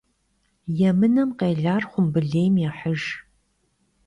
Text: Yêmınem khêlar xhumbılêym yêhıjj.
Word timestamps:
Yêmınem 0.79 1.29
khêlar 1.39 1.81
xhumbılêym 1.91 2.55
yêhıjj. 2.61 3.05